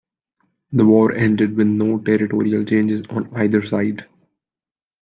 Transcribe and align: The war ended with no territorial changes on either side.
The 0.71 0.83
war 0.83 1.11
ended 1.11 1.55
with 1.55 1.67
no 1.67 1.99
territorial 1.99 2.65
changes 2.65 3.03
on 3.11 3.31
either 3.37 3.61
side. 3.61 4.07